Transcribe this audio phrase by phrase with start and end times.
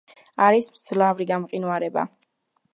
[0.45, 2.09] არის მძლავრი გამყინვარება.